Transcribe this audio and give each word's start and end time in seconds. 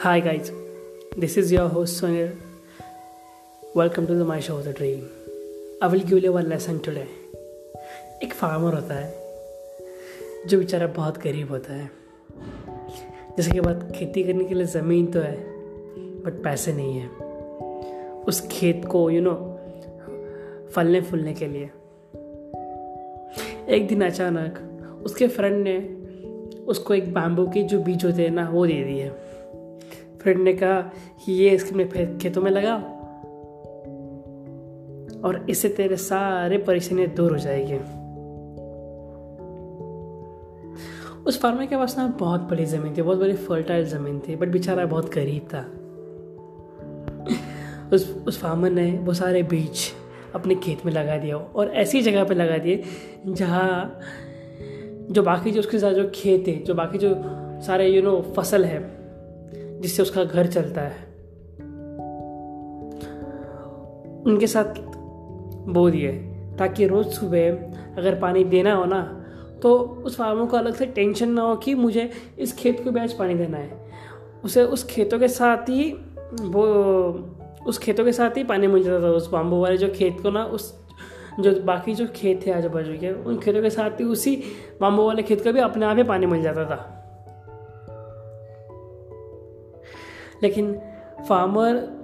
Hi 0.00 0.20
guys, 0.20 0.52
this 1.16 1.36
is 1.36 1.50
your 1.50 1.68
host 1.68 2.00
Sunil. 2.00 2.36
Welcome 3.74 4.06
to 4.06 4.14
the 4.14 4.24
my 4.24 4.38
show 4.38 4.62
The 4.62 4.72
Dream. 4.72 5.08
I 5.82 5.88
will 5.88 6.00
give 6.00 6.22
you 6.22 6.32
one 6.32 6.48
lesson 6.48 6.78
today. 6.80 7.06
एक 8.22 8.34
farmer 8.34 8.74
होता 8.74 8.94
है 8.94 10.46
जो 10.48 10.58
बेचारा 10.58 10.86
बहुत 10.86 11.18
गरीब 11.18 11.50
होता 11.50 11.74
है 11.74 11.90
जिसके 13.36 13.60
बाद 13.60 13.90
खेती 13.96 14.22
करने 14.24 14.44
के 14.44 14.54
लिए 14.54 14.66
ज़मीन 14.66 15.06
तो 15.06 15.20
है 15.20 15.34
बट 16.24 16.42
पैसे 16.44 16.72
नहीं 16.72 16.98
है 16.98 17.08
उस 18.28 18.40
खेत 18.52 18.84
को 18.90 19.10
यू 19.10 19.20
you 19.20 19.28
नो 19.28 19.34
know, 19.34 20.72
फलने 20.74 21.00
फूलने 21.00 21.34
के 21.34 21.46
लिए 21.46 21.70
एक 23.76 23.88
दिन 23.88 24.04
अचानक 24.04 25.02
उसके 25.04 25.28
फ्रेंड 25.28 25.62
ने 25.68 25.78
उसको 26.66 26.94
एक 26.94 27.12
बैम्बू 27.14 27.46
के 27.46 27.62
जो 27.62 27.80
बीज 27.82 28.04
होते 28.04 28.22
हैं 28.22 28.30
ना 28.30 28.48
वो 28.50 28.66
दे 28.66 28.82
दिए 28.84 29.10
फ्रेंड 30.22 30.40
ने 30.40 30.52
कहा 30.52 30.80
कि 31.24 31.32
ये 31.32 31.50
इसके 31.50 32.18
खेतों 32.18 32.42
में 32.42 32.50
लगा 32.50 32.74
और 35.24 35.46
इससे 35.50 35.68
तेरे 35.68 35.96
सारे 35.96 36.58
परेशानियाँ 36.58 37.08
दूर 37.08 37.32
हो 37.32 37.38
जाएगी। 37.38 37.78
उस 41.26 41.40
फार्मर 41.40 41.66
के 41.66 41.76
पास 41.76 41.98
ना 41.98 42.06
बहुत 42.20 42.40
बड़ी 42.40 42.64
ज़मीन 42.64 42.96
थी, 42.96 43.02
बहुत 43.02 43.18
बड़ी 43.18 43.32
फर्टाइल 43.32 43.84
ज़मीन 43.84 44.20
थी 44.20 44.36
बट 44.36 44.48
बेचारा 44.48 44.86
बहुत 44.86 45.14
गरीब 45.14 45.48
था। 45.54 45.60
उस 47.92 48.24
उस 48.26 48.40
फार्मर 48.40 48.70
ने 48.70 48.90
वो 48.92 49.14
सारे 49.14 49.42
बीज 49.42 49.92
अपने 50.34 50.54
खेत 50.54 50.84
में 50.86 50.92
लगा 50.92 51.16
दिया 51.16 51.36
और 51.36 51.70
ऐसी 51.70 52.02
जगह 52.02 52.24
पे 52.24 52.34
लगा 52.34 52.58
दिए 52.58 52.82
जहाँ 53.26 54.00
जो 55.10 55.22
बाकी 55.22 55.50
जो 55.50 55.60
उसके 55.60 55.78
साथ 55.78 55.92
जो 55.92 56.10
खेत 56.14 56.48
है, 56.48 56.58
जो 56.58 56.74
बाकी 56.74 56.98
जो 56.98 57.14
सारे 57.66 57.88
यू 57.88 58.02
नो 58.02 58.20
फ़सल 58.36 58.64
है 58.64 58.78
जिससे 59.80 60.02
उसका 60.02 60.24
घर 60.24 60.46
चलता 60.46 60.80
है। 60.80 61.06
उनके 64.26 64.46
साथ 64.46 64.64
बो 65.68 65.90
दिए 65.90 66.12
ताकि 66.58 66.86
रोज़ 66.86 67.08
सुबह 67.08 67.50
अगर 67.98 68.18
पानी 68.20 68.44
देना 68.44 68.74
हो 68.74 68.84
ना 68.84 69.14
तो 69.62 69.78
उस 69.78 70.16
फार्मर 70.16 70.46
को 70.46 70.56
अलग 70.56 70.74
से 70.74 70.86
टेंशन 70.86 71.28
ना 71.28 71.42
हो 71.42 71.56
कि 71.56 71.74
मुझे 71.74 72.10
इस 72.38 72.52
खेत 72.52 72.84
को 72.84 73.00
आज 73.00 73.12
पानी 73.12 73.34
देना 73.34 73.56
है। 73.56 73.88
उसे 74.44 74.62
उस 74.62 74.84
खेतों 74.84 75.18
के 75.18 75.28
साथ 75.28 75.56
ही 75.56 75.92
वो, 76.40 76.64
उस 77.66 77.78
खेतों 77.78 78.04
के 78.04 78.12
साथ 78.12 78.36
ही 78.36 78.44
पानी 78.44 78.66
मिल 78.66 78.82
जाता 78.82 79.04
था, 79.04 79.10
उस 79.10 79.30
बाम्बू 79.30 79.60
वाले 79.60 79.76
जो 79.76 79.88
खेत 79.88 80.20
को 80.22 80.30
ना, 80.30 80.44
उस 80.44 80.84
जो 81.40 81.62
बाकी 81.62 81.94
जो 81.94 82.06
खेत 82.16 82.46
थे 82.46 82.50
आजू 82.50 82.68
बाजू 82.68 82.92
के, 82.92 83.12
उन 83.12 83.38
खेतों 83.38 83.62
के 83.62 83.70
साथ 83.70 83.90
ही 83.90 84.04
उसी 84.04 84.42
बाम्बू 84.80 85.06
वाले 85.06 85.22
खेत 85.22 85.44
को 85.44 85.52
भी 85.52 85.60
अपने 85.60 85.86
आप 85.86 85.96
ही 85.96 86.02
पानी 86.02 86.26
मिल 86.26 86.42
जाता 86.42 86.64
था। 86.64 86.97
लेकिन 90.42 90.80
फार्मर 91.28 91.98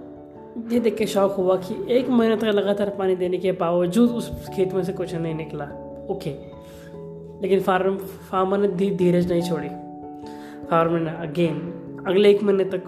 ये 0.72 0.80
देख 0.80 0.96
के 0.96 1.06
शौक 1.06 1.32
हुआ 1.32 1.56
कि 1.56 1.92
एक 1.94 2.08
महीने 2.08 2.36
तक 2.36 2.44
लगातार 2.44 2.90
पानी 2.90 3.16
देने 3.16 3.38
के 3.38 3.52
बावजूद 3.52 4.10
उस 4.10 4.48
खेत 4.56 4.72
में 4.72 4.84
से 4.84 4.92
कुछ 4.92 5.14
नहीं 5.14 5.34
निकला। 5.34 5.64
ओके। 6.10 6.30
लेकिन 7.42 7.60
फार्म 7.60 7.96
फार्मर 7.96 8.58
ने 8.58 8.68
धी, 8.68 8.90
धीरज 8.90 9.32
नहीं 9.32 9.42
छोड़ी। 9.42 9.68
फार्मर 10.66 11.00
ने 11.00 11.10
अगेन 11.10 11.80
अगले 12.06 12.30
एक 12.30 12.42
महीने 12.42 12.64
तक 12.64 12.84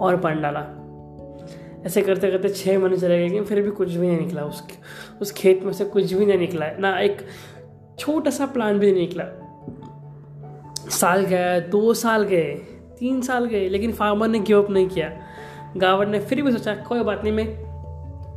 और 0.00 0.16
पानी 0.16 0.40
डाला। 0.40 0.82
ऐसे 1.86 2.02
करते 2.02 2.30
करते 2.30 2.48
छः 2.48 2.78
महीने 2.78 2.96
चले 2.96 3.18
गए 3.18 3.28
लेकिन 3.28 3.44
फिर 3.44 3.62
भी 3.62 3.70
कुछ 3.70 3.90
भी 3.90 4.06
नहीं 4.06 4.18
निकला। 4.18 4.42
उस 4.42 4.64
उस 5.20 5.32
खेत 5.32 5.62
में 5.62 5.72
से 5.72 5.84
कुछ 5.84 6.12
भी 6.12 6.26
नहीं 6.26 6.38
निकला। 6.38 6.66
ना 6.78 7.00
एक 7.00 7.16
छोटा 7.98 8.30
सा 8.30 8.46
प्लांट 8.46 8.80
भी 8.80 8.92
नहीं 8.92 9.00
निकला। 9.00 9.24
साल 10.90 11.24
गया 11.24 11.60
दो 11.60 11.94
साल 11.94 12.22
गए। 12.22 12.62
तीन 12.98 13.20
साल 13.22 13.44
गए, 13.44 13.68
लेकिन 13.68 13.92
फार्मर 13.92 14.28
ने 14.28 14.38
गिव 14.38 14.62
अप 14.62 14.70
नहीं 14.70 14.88
किया। 14.88 15.10
गावर 15.76 16.06
ने 16.06 16.20
फिर 16.20 16.42
भी 16.42 16.52
सोचा, 16.52 16.74
कोई 16.74 17.02
बात 17.02 17.22
नहीं, 17.24 17.32
मैं 17.32 17.46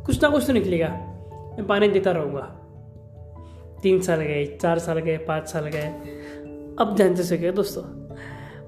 कुछ 0.06 0.24
ना 0.24 0.30
कुछ 0.30 0.47
तो 0.47 0.53
निकलेगा, 0.53 0.90
मैं 1.58 1.68
पानी 1.68 1.88
देता 1.88 2.12
रहूँगा। 2.12 2.42
तीन 3.84 4.02
साल 4.02 4.22
गए, 4.22 4.46
चार 4.62 4.80
साल 4.80 5.00
गए, 5.00 5.18
पाँच 5.18 5.47
साल 5.47 5.68
गए। 5.68 5.88
अब 6.80 6.96
जानते 6.97 7.24
से 7.24 7.38
गए 7.38 7.52
दोस्तों, 7.52 7.84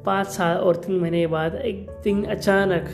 पाँच 0.04 0.28
साल 0.28 0.58
और 0.58 0.76
तीन 0.76 1.00
महीने 1.00 1.20
के 1.20 1.28
बाद 1.28 1.56
एक 1.56 1.90
दिन 2.04 2.24
अचानक 2.26 2.90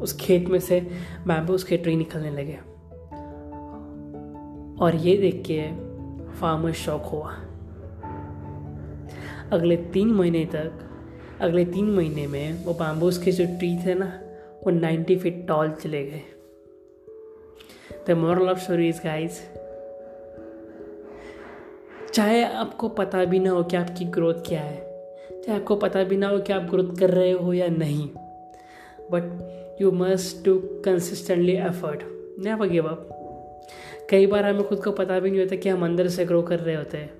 उस 0.00 0.16
खेत 0.16 0.48
में 0.48 0.58
से 0.58 0.80
बैम्बूस 1.26 1.64
के 1.64 1.76
ट्री 1.76 1.96
निकलने 1.96 2.30
लगे। 2.30 2.58
और 4.84 4.94
ये 4.94 5.16
देख 5.16 5.42
के 5.50 5.62
फार्मर 6.32 6.72
शौक 6.72 7.04
हुआ। 7.04 7.34
अगले 9.52 9.76
तीन 9.76 10.08
महीने 10.08 10.44
तक 10.44 10.86
अगले 11.40 11.64
तीन 11.64 11.90
महीने 11.90 12.26
में 12.26 12.64
वो 12.64 12.72
बाम्बूस 12.74 13.18
के 13.22 13.32
जो 13.32 13.44
ट्री 13.58 13.76
थे 13.86 13.94
ना, 13.94 14.06
वो 14.64 14.70
नाइन्टी 14.70 15.16
फीट 15.16 15.46
टॉल 15.48 15.70
चले 15.72 16.04
गए। 16.04 16.22
The 18.08 18.16
moral 18.16 18.48
of 18.48 18.58
story 18.58 18.88
is 18.88 19.00
guys 19.04 19.40
चाहे 22.12 22.42
आपको 22.44 22.88
पता 22.88 23.24
भी 23.24 23.38
ना 23.38 23.50
हो 23.50 23.62
कि 23.62 23.76
आपकी 23.76 24.04
ग्रोथ 24.04 24.34
क्या 24.48 24.60
है, 24.60 24.78
चाहे 25.42 25.58
आपको 25.58 25.76
पता 25.76 26.02
भी 26.04 26.16
ना 26.16 26.28
हो 26.28 26.38
कि 26.38 26.52
आप 26.52 26.62
ग्रोथ 26.62 26.98
कर 26.98 27.10
रहे 27.10 27.30
हो 27.32 27.52
या 27.52 27.68
नहीं 27.68 28.08
but 29.12 29.78
you 29.82 29.90
must 29.92 30.44
do 30.44 30.58
consistently 30.84 31.56
effort 31.56 32.02
never 32.38 32.68
give 32.68 32.88
up 32.88 33.08
कई 34.10 34.26
बार 34.26 34.44
हमें 34.44 34.62
खुद 34.68 34.82
को 34.84 34.92
पता 34.92 35.18
भी 35.20 35.30
नहीं 35.30 35.40
होता 35.40 35.56
कि 35.56 35.68
हम 35.68 35.84
अंदर 35.84 36.08
से 36.08 36.24
ग्रो 36.24 36.42
कर 36.42 36.58
रहे 36.58 36.74
होते 36.74 36.98
हैं। 36.98 37.19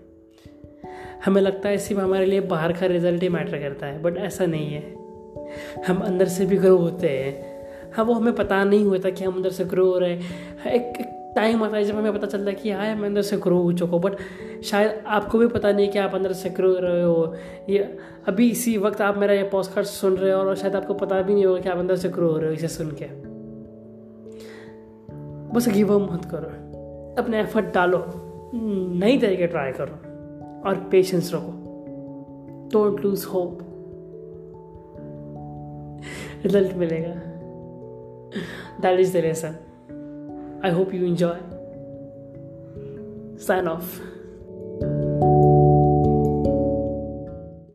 हमें 1.25 1.43
लगता 1.43 1.69
है 1.69 1.79
सिर्फ़ 1.79 2.03
हमारे 2.03 2.27
लिए 2.27 2.41
बाहर 2.41 2.73
का 2.73 2.87
रिज़ल्ट 2.87 3.23
ही 3.23 3.29
मैटर 3.29 3.59
करता 3.59 3.87
है 3.87 4.03
बट 4.03 4.17
ऐसा 4.17 4.47
नहीं 4.47 4.75
है। 4.75 4.95
हम 5.87 5.99
अंदर 5.99 6.25
से 6.25 6.47
भी 6.47 6.57
ग्रो 6.57 6.77
होते 6.77 7.09
हैं। 7.09 7.61
हाँ 7.93 8.05
वो 8.05 8.13
हमें 8.13 8.35
पता 8.35 8.65
नहीं 8.65 8.85
होता 8.85 9.11
कि 9.11 9.25
हम 9.25 9.35
अंदर 9.35 9.51
से 9.51 9.65
ग्रो 9.65 9.87
हो 9.87 9.99
रहे 9.99 10.13
हैं। 10.13 10.73
एक, 10.73 11.17
टाइम 11.37 11.63
आता 11.63 11.77
है 11.77 11.85
जब 11.85 11.95
हमें 11.95 12.13
पता 12.13 12.27
चलता 12.27 12.51
है 12.51 12.57
कि 12.57 12.71
हाँ 12.71 12.97
मैं 12.97 13.07
अंदर 13.07 13.23
से 13.23 13.37
ग्रो 13.37 13.59
हो 13.59 13.73
चुका 13.73 13.93
हूँ 13.93 14.01
बट 14.01 14.13
शायद 14.63 15.03
आपको 15.07 15.39
भी 15.39 15.47
पता 15.47 15.73
नहीं 15.73 15.89
कि 15.89 15.99
आप 15.99 16.15
अंदर 16.15 16.33
से 16.33 16.51
ग्रो 16.51 16.75
रहे 16.79 17.03
हो। 17.03 17.35
ये 17.69 17.99
अभी 18.29 18.51
इसी 18.51 18.79
वक्त 18.79 19.01
आप 19.01 19.17
मेरा 19.17 19.35
ये 19.35 19.43
पोस्ट 19.43 19.79
सुन 19.79 20.17
रहे 20.17 20.33
हो 20.33 20.39
और 20.39 20.57
शायद 20.57 20.77
आपको 20.77 20.95
पता 20.95 21.23
भी 21.23 21.35
नहीं 21.35 21.47
होगा 21.47 21.61
कि 21.61 21.69
आप 21.69 21.79
अंदर 21.79 21.97
से 21.97 22.09
ग्रो 22.09 22.31
हो 22.31 22.39
रहे 22.39 22.47
हो 22.47 22.53
इसे 22.53 22.69
सुन 22.69 22.97
के। 23.03 23.05
बस 25.55 25.69
गिव 25.69 25.95
अप 25.95 26.13
मत 26.13 26.25
करो। 26.25 26.47
अपने 27.23 27.41
एफर्ट 27.41 27.75
डालो। 27.75 28.05
नई 28.95 29.19
तरीके 29.19 29.47
ट्राई 29.47 29.73
करो। 29.73 30.10
और 30.67 30.89
पेशेंस 30.91 31.31
रखो 31.35 31.53
डोंट 32.73 33.01
लूज 33.01 33.25
होप 33.25 33.59
रिज़ल्ट 36.45 36.77
मिलेगा। 36.77 37.15
That 38.81 39.01
is 39.01 39.19
the 39.19 39.21
lesson 39.21 40.61
I 40.65 40.71
hope 40.71 40.95
you 40.95 41.07
enjoy 41.07 41.39
sign 43.39 43.69
off 43.69 44.01